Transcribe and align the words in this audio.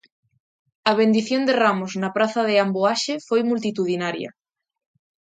A 0.89 0.91
bendición 0.99 1.41
de 1.45 1.53
Ramos 1.63 1.91
na 2.01 2.09
praza 2.17 2.41
de 2.49 2.55
Amboaxe 2.65 3.13
foi 3.27 3.41
multitudinaria. 3.51 4.29